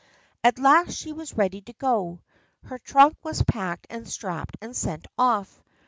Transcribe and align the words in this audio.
At 0.43 0.57
last 0.57 0.93
she 0.97 1.13
was 1.13 1.37
ready 1.37 1.61
to 1.61 1.73
go. 1.73 2.21
Her 2.63 2.79
trunk 2.79 3.17
was 3.21 3.43
packed 3.43 3.85
and 3.91 4.09
strapped 4.09 4.57
and 4.59 4.75
sent 4.75 5.05
off. 5.15 5.61